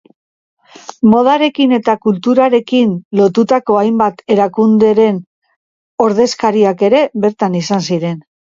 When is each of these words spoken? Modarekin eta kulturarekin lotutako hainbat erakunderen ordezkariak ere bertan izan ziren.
Modarekin 1.09 1.75
eta 1.77 1.95
kulturarekin 2.05 2.95
lotutako 3.21 3.77
hainbat 3.83 4.25
erakunderen 4.37 5.23
ordezkariak 6.09 6.87
ere 6.91 7.07
bertan 7.27 7.63
izan 7.65 7.89
ziren. 7.91 8.23